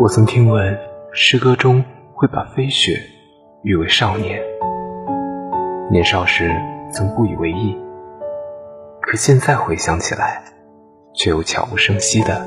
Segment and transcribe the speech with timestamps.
[0.00, 0.78] 我曾听闻，
[1.12, 2.92] 诗歌中会把飞雪
[3.62, 4.40] 誉为少年。
[5.90, 6.50] 年少时
[6.90, 7.76] 曾不以为意，
[9.02, 10.42] 可现在回想起来，
[11.12, 12.46] 却又悄无声息的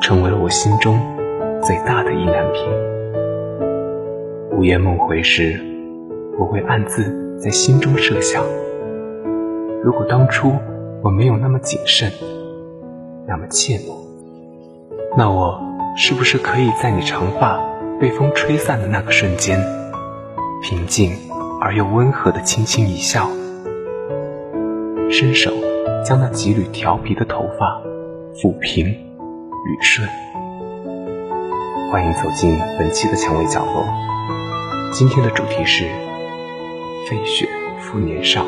[0.00, 0.98] 成为了我心中
[1.62, 2.64] 最大的意难平。
[4.58, 5.60] 午夜梦回时，
[6.38, 8.42] 我会暗自在心中设想：
[9.84, 10.50] 如果当初
[11.02, 12.10] 我没有那么谨慎，
[13.28, 13.92] 那么怯懦，
[15.14, 15.60] 那我
[15.98, 17.58] 是不是可以在你长发
[17.98, 19.58] 被风吹散的那个瞬间，
[20.62, 21.10] 平静
[21.58, 23.30] 而又温和的轻轻一笑，
[25.10, 25.50] 伸手
[26.04, 27.80] 将那几缕调皮的头发
[28.34, 30.06] 抚平捋顺？
[31.90, 33.86] 欢迎走进本期的蔷薇角落，
[34.92, 35.84] 今天的主题是
[37.08, 37.48] 飞雪
[37.80, 38.44] 复年少。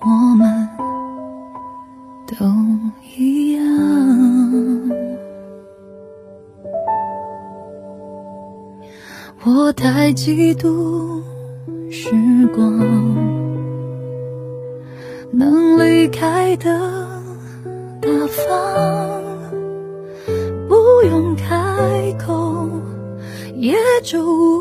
[0.00, 0.68] 我们
[2.26, 2.46] 都
[3.16, 3.64] 一样。
[9.44, 11.22] 我太嫉妒
[11.90, 12.10] 时
[12.54, 12.58] 光。
[15.30, 16.66] 能离开的
[18.00, 19.22] 大方，
[20.66, 20.74] 不
[21.08, 21.46] 用开
[22.18, 22.68] 口，
[23.54, 24.57] 也就无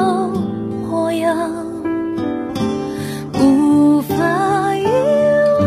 [0.00, 1.50] 模样，
[3.34, 4.84] 无法遗
[5.60, 5.62] 忘。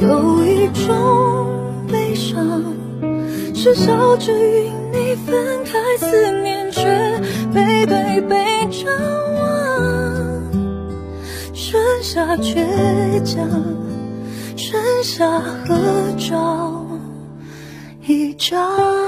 [0.00, 0.86] 有一种
[1.90, 2.62] 悲伤，
[3.54, 6.82] 是笑着与你分开，思念却
[7.52, 8.92] 背对背张
[9.34, 9.42] 望，
[11.52, 13.48] 剩下倔强。
[14.56, 15.76] 剩下合
[16.18, 16.84] 照
[18.06, 19.07] 一张。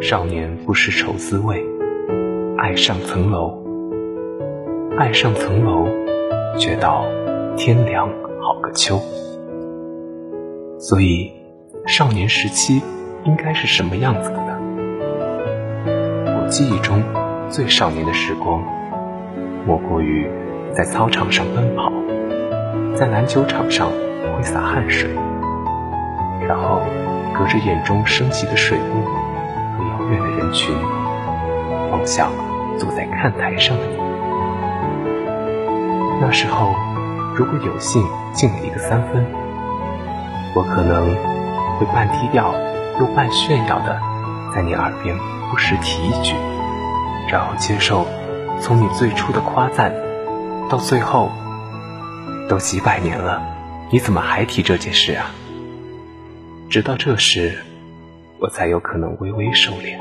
[0.00, 1.62] 少年不是愁滋味，
[2.56, 3.67] 爱上层楼。
[4.98, 5.86] 爱上层楼，
[6.58, 7.04] 却道
[7.56, 8.08] 天凉
[8.42, 9.00] 好个秋。
[10.80, 11.32] 所以，
[11.86, 12.82] 少年时期
[13.22, 14.58] 应该是什么样子的呢？
[15.86, 17.00] 我记忆中
[17.48, 18.60] 最少年的时光，
[19.64, 20.28] 莫过于
[20.74, 21.92] 在操场上奔跑，
[22.96, 23.92] 在篮球场上
[24.34, 25.08] 挥洒汗水，
[26.48, 26.80] 然后
[27.38, 29.04] 隔着眼中升起的水雾
[29.76, 30.74] 和遥远的人群，
[31.92, 32.32] 望向
[32.76, 34.07] 坐在看台上的你。
[36.20, 36.74] 那时候，
[37.34, 39.24] 如果有幸进了一个三分，
[40.54, 41.06] 我可能
[41.78, 42.52] 会半低调
[42.98, 44.00] 又半炫耀的
[44.52, 45.16] 在你耳边
[45.50, 46.34] 不时提一句，
[47.28, 48.04] 然后接受
[48.60, 49.94] 从你最初的夸赞
[50.68, 51.30] 到最后
[52.48, 53.40] 都几百年了，
[53.92, 55.30] 你怎么还提这件事啊？
[56.68, 57.58] 直到这时，
[58.40, 59.96] 我才有可能微微收敛，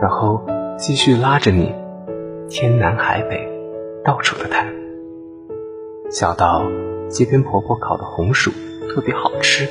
[0.00, 0.44] 然后
[0.78, 1.74] 继续拉着你
[2.50, 3.48] 天南海北
[4.02, 4.66] 到处的谈，
[6.10, 6.64] 小到
[7.10, 8.50] 街边婆婆烤的红薯。
[8.88, 9.68] 特别好吃，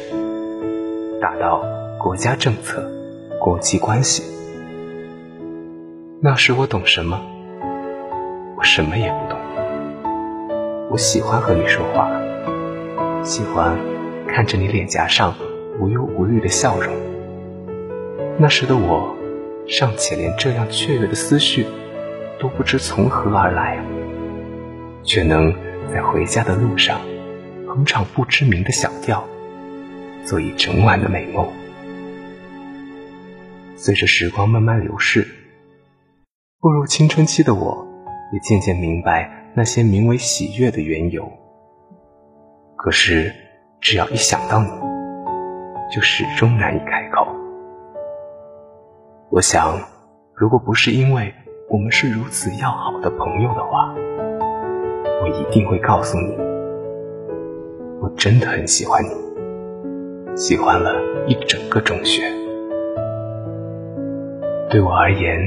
[1.20, 1.62] 大到
[2.00, 2.90] 国家政策、
[3.38, 4.24] 国际关系。
[6.22, 7.20] 那时我懂什么？
[8.56, 9.40] 我什么也不懂。
[10.90, 12.10] 我喜欢和你说话，
[13.24, 13.78] 喜欢
[14.28, 15.34] 看着你脸颊上
[15.80, 16.94] 无忧无虑的笑容。
[18.38, 19.18] 那时的我，
[19.68, 21.66] 尚且连这样雀跃的思绪
[22.40, 23.84] 都不知从何而来，
[25.04, 25.54] 却能
[25.92, 27.00] 在回家的路上。
[27.68, 29.24] 哼唱不知名的小调，
[30.26, 31.48] 做一整晚的美梦。
[33.76, 35.28] 随着时光慢慢流逝，
[36.60, 37.88] 步入青春期的我，
[38.34, 41.32] 也渐渐明白那些名为喜悦的缘由。
[42.76, 43.34] 可是，
[43.80, 44.70] 只要一想到你，
[45.94, 47.28] 就始终难以开口。
[49.30, 49.80] 我想，
[50.34, 51.34] 如果不是因为
[51.70, 53.94] 我们是如此要好的朋友的话，
[55.22, 56.36] 我一定会告诉你。
[58.02, 60.94] 我真的很喜欢你，喜欢了
[61.28, 62.22] 一整个中学。
[64.70, 65.38] 对我而言，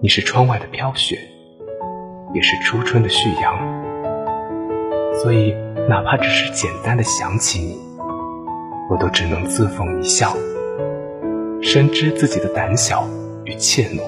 [0.00, 1.18] 你是窗外的飘雪，
[2.34, 3.58] 也是初春的旭阳。
[5.14, 5.52] 所以，
[5.88, 7.80] 哪怕只是简单的想起你，
[8.88, 10.36] 我都只能自讽一笑，
[11.60, 13.04] 深知自己的胆小
[13.44, 14.00] 与怯懦。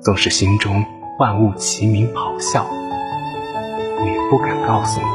[0.00, 0.82] 纵使心中
[1.18, 2.64] 万物齐鸣咆哮，
[4.28, 5.06] 不敢告诉你。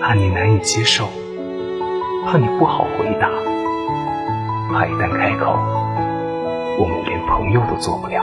[0.00, 1.08] 怕你难以接受，
[2.26, 3.28] 怕你不好回答，
[4.70, 5.58] 怕一旦开口，
[6.78, 8.22] 我们连朋友都做不了。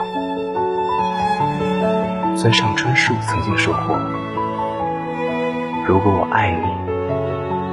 [2.36, 3.98] 村上春树曾经说过
[5.88, 6.66] ：“如果我爱你，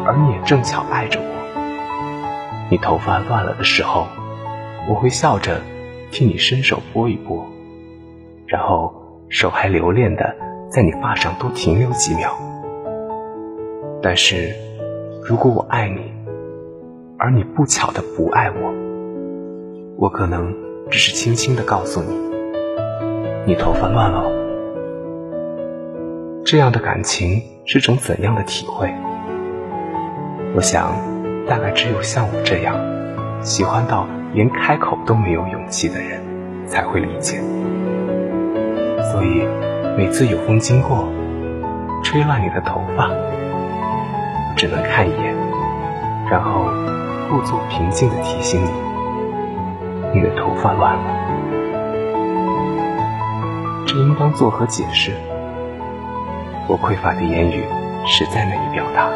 [0.05, 4.07] 而你也正巧爱着我，你头发乱了的时候，
[4.89, 5.61] 我会笑着
[6.09, 7.45] 替你伸手拨一拨，
[8.47, 8.93] 然后
[9.29, 10.35] 手还留恋的
[10.77, 12.37] 在你发上多停留几秒。”
[13.99, 14.53] 但是，
[15.27, 16.13] 如果我爱你，
[17.17, 18.71] 而你不巧的不爱我，
[19.97, 20.53] 我可能
[20.91, 22.15] 只是轻轻的告诉你，
[23.47, 24.31] 你头发乱了。
[26.45, 28.93] 这样的感情是种怎样的体会？
[30.53, 30.93] 我想，
[31.47, 32.75] 大概只有像我这样，
[33.41, 36.21] 喜欢到连开口都没有勇气的人，
[36.67, 37.39] 才会理解。
[39.11, 39.41] 所以，
[39.97, 41.11] 每次有风经过，
[42.03, 43.09] 吹乱你的头发。
[44.55, 45.35] 只能看一眼，
[46.29, 46.67] 然后
[47.27, 48.69] 故作平静的提醒你：
[50.13, 51.03] 你的头发乱了。
[53.87, 55.13] 这应当作何解释？
[56.67, 57.65] 我匮乏的言语
[58.05, 59.09] 实在难以表达，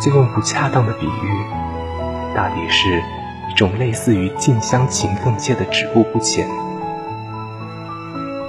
[0.00, 3.00] 就用不恰当的比喻，大抵是
[3.48, 6.44] 一种类似于近乡情更怯的止步不前。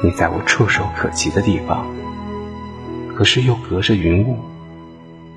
[0.03, 1.85] 你在我触手可及的地方，
[3.15, 4.37] 可是又隔着云雾。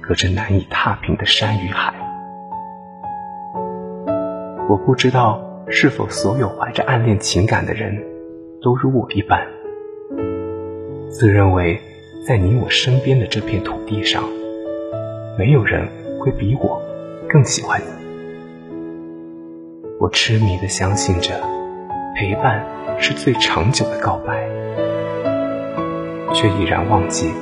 [0.04, 1.94] 隔着难以踏平的山与海，
[4.68, 8.02] 我不知道是否所有怀着暗恋情感的人
[8.60, 9.46] 都如我一般，
[11.08, 11.80] 自认为
[12.26, 14.24] 在你我身边的这片土地上，
[15.38, 15.88] 没有人
[16.18, 16.82] 会比我
[17.28, 17.86] 更喜欢你。
[20.00, 21.32] 我痴迷的相信着，
[22.14, 22.64] 陪伴
[22.98, 24.48] 是最长久的告白，
[26.34, 27.32] 却已然忘记，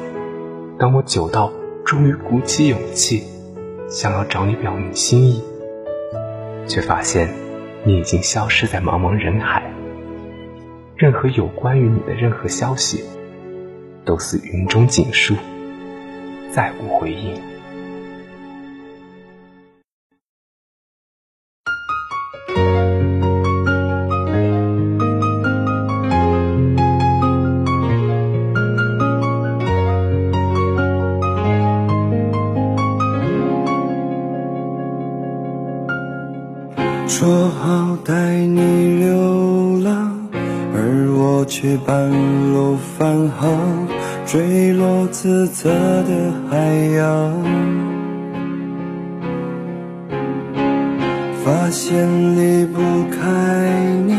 [0.79, 1.53] 当我久到。
[1.83, 3.25] 终于鼓起勇气，
[3.89, 5.43] 想要找你表明心意，
[6.69, 7.31] 却发现
[7.83, 9.73] 你已经消失在茫茫人海。
[10.95, 13.03] 任何有关于你的任何消息，
[14.05, 15.35] 都似云中锦书，
[16.53, 17.35] 再无回应。
[45.63, 46.57] 色的海
[46.97, 47.37] 洋。
[51.45, 53.21] 发现离不开
[54.07, 54.15] 你，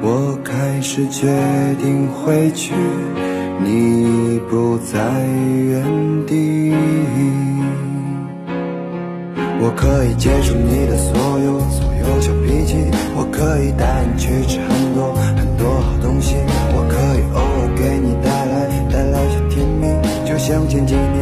[0.00, 1.28] 我开始决
[1.82, 2.72] 定回去，
[3.62, 4.98] 你不在
[5.68, 5.84] 原
[6.26, 6.72] 地。
[9.60, 12.76] 我可以接受你的所有所有小脾气，
[13.14, 14.60] 我可以带你去吃
[20.54, 21.13] 向前进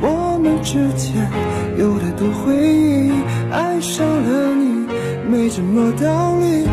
[0.00, 1.30] 我们之间
[1.78, 3.12] 有太多回忆，
[3.50, 4.86] 爱上了你
[5.28, 6.66] 没什么道理，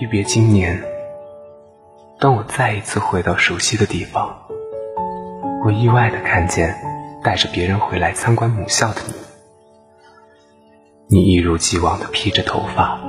[0.00, 0.80] 一别经年，
[2.20, 4.42] 当我再一次回到熟悉的地方，
[5.64, 6.76] 我意外的看见
[7.24, 9.14] 带着别人回来参观母校的你。
[11.08, 13.00] 你一如既往的披着头发，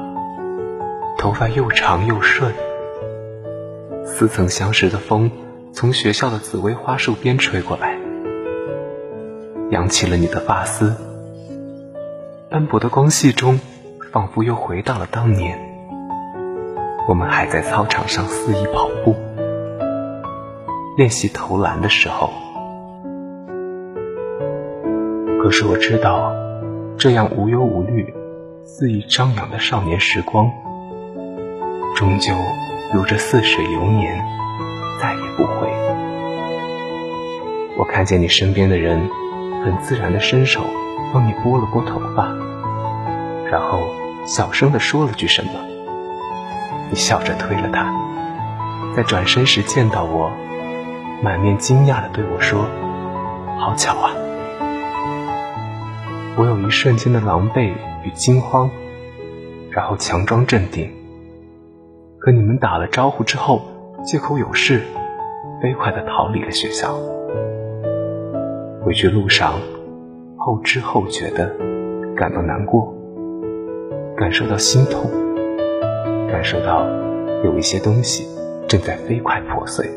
[1.19, 2.55] 头发又长又顺，
[4.03, 5.29] 似曾相识的风
[5.71, 7.99] 从学校的紫薇花树边吹过来，
[9.69, 10.95] 扬起了你的发丝。
[12.49, 13.59] 斑驳的光系中，
[14.11, 15.68] 仿佛又回到了当年。
[17.09, 19.15] 我们还在操场上肆意跑步，
[20.95, 22.29] 练习投篮的时候。
[25.41, 26.31] 可是我知道，
[26.99, 28.13] 这样无忧无虑、
[28.63, 30.51] 肆意张扬的少年时光，
[31.95, 32.31] 终究
[32.93, 34.23] 如这似水流年，
[35.01, 35.67] 再也不会。
[37.79, 39.09] 我看见你身边的人，
[39.65, 40.61] 很自然的伸手
[41.11, 42.27] 帮你拨了拨头发，
[43.49, 43.79] 然后
[44.27, 45.51] 小声的说了句什么。
[46.89, 47.93] 你笑着推了他，
[48.95, 50.31] 在转身时见到我，
[51.21, 52.65] 满面惊讶的对我说
[53.59, 54.11] ：“好巧啊！”
[56.37, 58.69] 我有一瞬间的狼狈与惊慌，
[59.69, 60.89] 然后强装镇定，
[62.19, 63.61] 和你们打了招呼之后，
[64.03, 64.81] 借口有事，
[65.61, 66.95] 飞快地逃离了学校。
[68.81, 69.55] 回去路上，
[70.37, 71.53] 后知后觉的
[72.15, 72.93] 感到难过，
[74.15, 75.11] 感受到心痛，
[76.31, 76.85] 感受到
[77.43, 78.27] 有一些东西
[78.67, 79.89] 正在飞快破碎，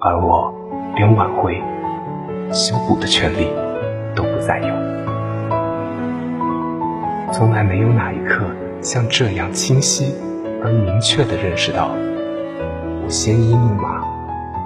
[0.00, 0.52] 而我
[0.96, 1.62] 连挽回、
[2.52, 3.48] 修补的权利
[4.14, 4.66] 都不再有。
[7.32, 8.44] 从来没有哪一刻
[8.80, 10.14] 像这样清晰
[10.62, 11.90] 而明确地认识到，
[13.02, 14.02] 我鲜衣怒马、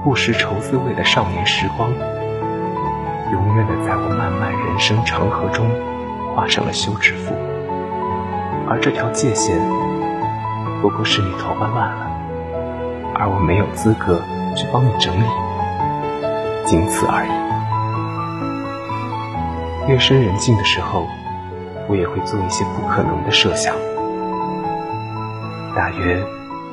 [0.05, 1.91] 不识愁滋味的少年时光。
[3.33, 5.67] 永远的在我漫漫人生长河中
[6.35, 7.35] 画上了休止符，
[8.67, 9.59] 而这条界限
[10.81, 12.11] 不过是你头发乱了，
[13.15, 14.21] 而我没有资格
[14.57, 15.25] 去帮你整理，
[16.65, 17.31] 仅此而已。
[19.91, 21.07] 夜深人静的时候，
[21.89, 23.75] 我也会做一些不可能的设想，
[25.75, 26.23] 大约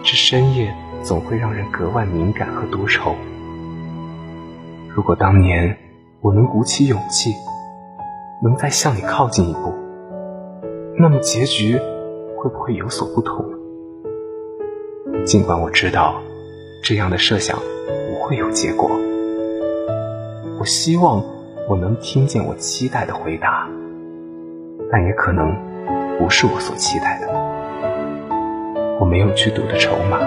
[0.03, 3.15] 是深夜总会让人格外敏感和多愁。
[4.89, 5.77] 如果当年。
[6.21, 7.35] 我能鼓起勇气，
[8.41, 9.75] 能再向你靠近一步，
[10.97, 11.77] 那么结局
[12.39, 13.45] 会不会有所不同？
[15.25, 16.21] 尽管我知道
[16.83, 17.57] 这样的设想
[18.07, 18.91] 不会有结果，
[20.59, 21.23] 我希望
[21.67, 23.67] 我能听见我期待的回答，
[24.91, 25.51] 但也可能
[26.19, 27.27] 不是我所期待的。
[28.99, 30.19] 我没有去赌的筹码，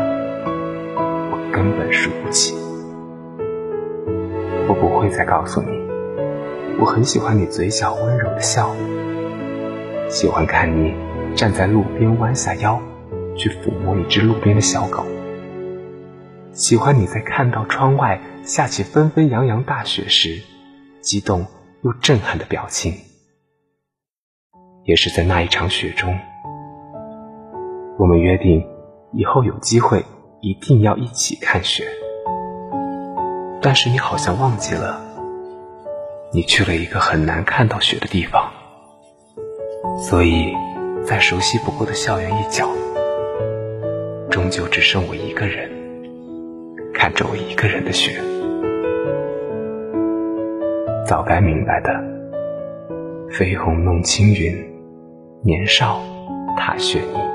[0.94, 2.56] 我根本输不起。
[4.68, 5.68] 我不会再告诉你。
[6.80, 8.74] 我很喜欢你嘴角温柔的笑，
[10.08, 10.92] 喜欢看你
[11.36, 12.82] 站在路边弯下腰
[13.38, 15.07] 去抚摸一只路边的小狗，
[16.53, 20.42] 喜欢你在看到窗外下起纷纷扬扬大雪时，
[21.01, 21.46] 激动
[21.83, 22.92] 又震撼的表情。
[24.85, 26.18] 也是在那一场雪中，
[27.98, 28.66] 我们约定
[29.12, 30.05] 以后有机会
[30.40, 31.85] 一定要一起看雪，
[33.62, 35.05] 但是你好像忘记了。
[36.33, 38.51] 你去了一个很难看到雪的地方，
[39.98, 40.53] 所以，
[41.07, 42.68] 在熟悉不过的校园一角，
[44.38, 45.68] 终究只剩我一个人，
[46.94, 48.12] 看着我一个人的雪。
[51.05, 51.90] 早该明白的，
[53.33, 54.57] 飞鸿弄青云，
[55.42, 56.01] 年少
[56.57, 57.27] 踏雪泥。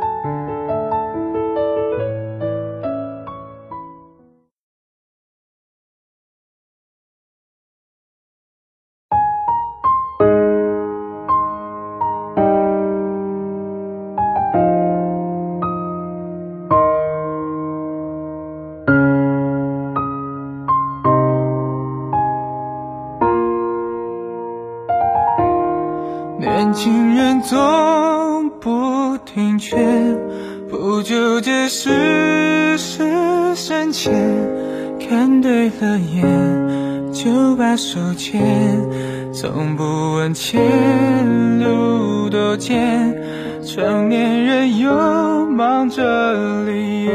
[43.65, 47.11] 成年人又忙着立业，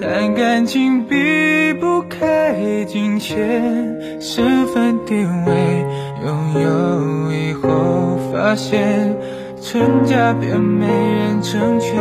[0.00, 5.86] 谈感情避不开金钱，身份地位
[6.24, 8.18] 拥有以后。
[8.32, 9.14] 发现
[9.60, 11.94] 成家便没人成全，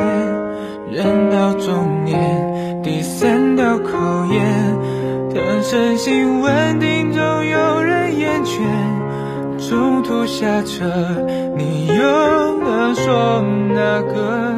[0.90, 4.42] 人到中年第三道考验，
[5.34, 8.60] 等身心稳定总有人厌倦，
[9.72, 10.84] 中途下车
[11.56, 12.04] 你又
[12.60, 13.42] 能说
[13.74, 14.52] 哪个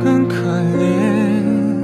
[0.00, 0.36] 更可
[0.78, 1.82] 怜？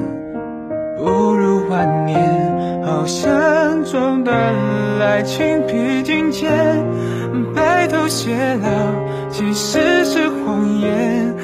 [0.97, 6.49] 不如晚年，好像中断了爱情披荆剑。
[7.57, 8.31] 白头偕
[8.63, 8.69] 老
[9.29, 11.35] 其实是谎言，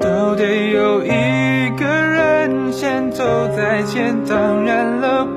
[0.00, 3.22] 都得有一个人先走
[3.54, 4.16] 在前。
[4.26, 5.27] 当然了，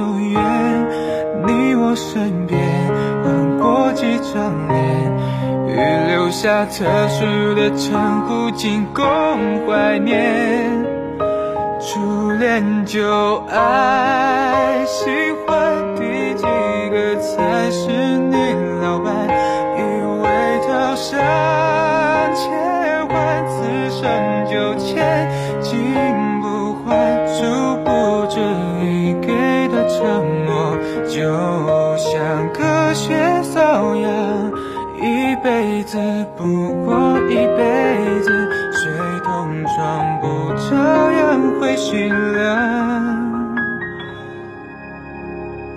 [0.00, 0.40] 走远。
[1.46, 2.58] 你我身边
[3.22, 4.78] 换过几张脸，
[5.68, 5.76] 预
[6.10, 9.04] 留下特殊的称呼，仅供
[9.66, 10.70] 怀念。
[11.78, 15.10] 初恋就爱，喜
[15.46, 18.36] 欢第几个才是你
[18.80, 19.12] 老伴？
[19.76, 19.80] 以
[20.22, 20.26] 为
[20.66, 21.20] 套上
[22.34, 24.00] 千换，此生
[24.50, 25.28] 就千
[29.98, 30.76] 承诺，
[31.08, 31.20] 就
[31.96, 32.60] 像隔
[32.94, 34.52] 靴搔痒，
[35.00, 35.98] 一辈子
[36.36, 36.44] 不
[36.84, 38.30] 过一辈子，
[38.72, 38.92] 水
[39.24, 39.28] 桶
[39.64, 39.76] 装
[40.20, 40.24] 不
[40.54, 40.76] 照
[41.12, 41.18] 样
[41.60, 42.38] 会心凉。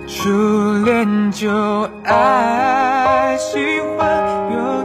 [0.06, 0.30] 初
[0.84, 1.50] 恋就
[2.04, 3.58] 爱，喜
[3.96, 4.06] 欢
[4.52, 4.84] 又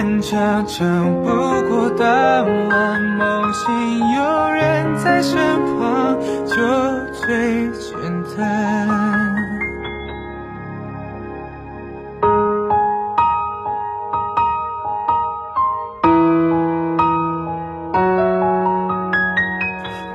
[0.00, 1.28] 念常常不
[1.68, 5.36] 过当晚，梦醒有人在身
[5.76, 6.54] 旁，就
[7.14, 7.90] 最简
[8.36, 8.88] 单。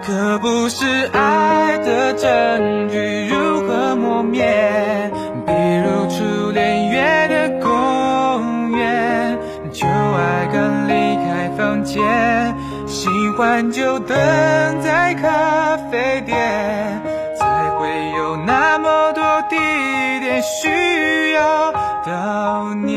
[0.05, 3.29] 可不是爱的证据
[11.83, 12.55] 间，
[12.87, 14.15] 喜欢就等
[14.81, 17.01] 在咖啡店，
[17.39, 19.57] 才会有那么多地
[20.19, 21.71] 点需要
[22.05, 22.93] 悼念。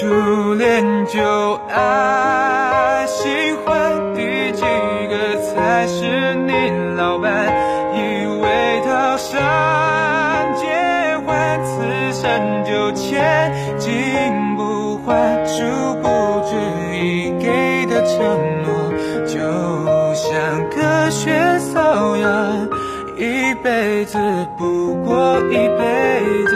[0.00, 7.30] 初恋就爱，喜欢第几个才是你老伴？
[7.94, 9.38] 以为套上
[10.56, 10.66] 结
[11.24, 11.30] 婚，
[11.64, 11.70] 此
[12.12, 15.62] 生就千金不换，殊
[16.02, 16.08] 不
[18.06, 18.16] 承
[18.62, 18.68] 诺，
[19.26, 19.38] 就
[20.14, 20.30] 像
[20.70, 21.30] 隔靴
[21.74, 22.68] 搔痒。
[23.16, 24.18] 一辈子
[24.58, 25.80] 不过一辈
[26.46, 26.51] 子，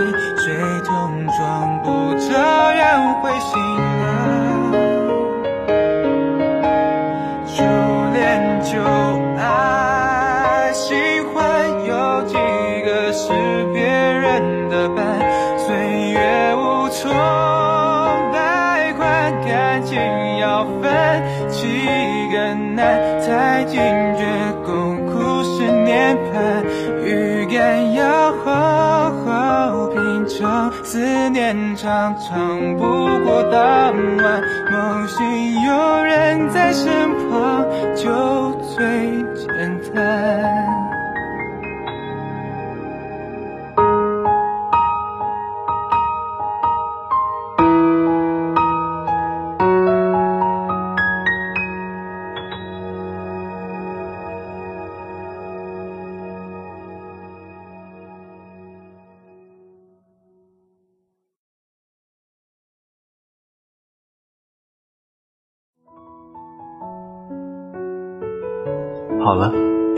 [31.47, 32.83] 天长，长不
[33.23, 40.86] 过当晚，梦醒有人在身旁，就最简单。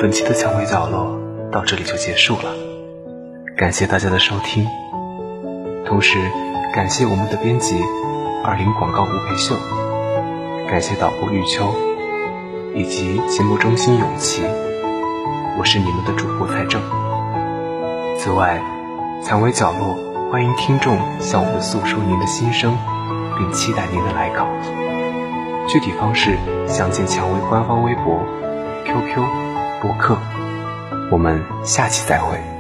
[0.09, 1.21] 本期的蔷薇角落
[1.53, 2.55] 到这里就结束了，
[3.59, 4.67] 感谢大家的收听，
[5.85, 6.19] 同时
[6.73, 7.79] 感谢我们的编辑
[8.43, 9.55] 二零广告吴培秀，
[10.67, 11.75] 感谢导播玉秋，
[12.75, 14.41] 以及节目中心永琪，
[15.59, 16.81] 我是你们的主播蔡正。
[18.17, 18.63] 此外，
[19.23, 19.95] 蔷薇角落
[20.33, 22.75] 欢迎听众向我们诉说您的心声，
[23.37, 24.47] 并期待您的来稿。
[25.69, 28.25] 具体方式详见蔷薇官方微博。
[28.87, 29.48] QQ
[29.81, 30.19] 播客，
[31.11, 32.58] 我们下期再会。